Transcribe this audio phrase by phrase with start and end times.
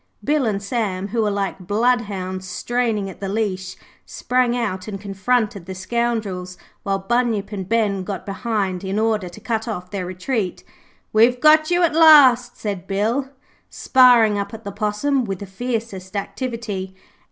[0.23, 5.67] Bill and Sam, who were like bloodhounds straining at the leash, sprang out and confronted
[5.67, 10.63] the scoundrels, while Bunyip and Ben got behind in order to cut off their retreat.
[11.13, 13.29] 'We've got you at last,' said Bill,
[13.69, 16.95] sparring up at the Possum with the fiercest activity.